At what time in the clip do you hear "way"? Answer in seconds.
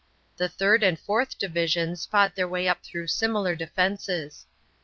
2.47-2.67